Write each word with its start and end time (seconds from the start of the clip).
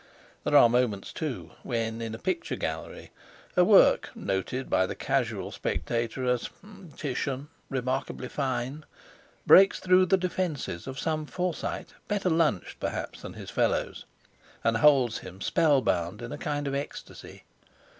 There 0.43 0.57
are 0.57 0.67
moments, 0.67 1.13
too, 1.13 1.51
when 1.61 2.01
in 2.01 2.15
a 2.15 2.17
picture 2.17 2.55
gallery, 2.55 3.11
a 3.55 3.63
work, 3.63 4.09
noted 4.15 4.67
by 4.67 4.87
the 4.87 4.95
casual 4.95 5.51
spectator 5.51 6.25
as 6.25 6.49
"*Titian—remarkably 6.97 8.27
fine," 8.27 8.83
breaks 9.45 9.79
through 9.79 10.07
the 10.07 10.17
defences 10.17 10.87
of 10.87 10.97
some 10.97 11.27
Forsyte 11.27 11.93
better 12.07 12.31
lunched 12.31 12.79
perhaps 12.79 13.21
than 13.21 13.33
his 13.33 13.51
fellows, 13.51 14.05
and 14.63 14.77
holds 14.77 15.19
him 15.19 15.39
spellbound 15.39 16.23
in 16.23 16.31
a 16.31 16.37
kind 16.39 16.67
of 16.67 16.73
ecstasy. 16.73 17.43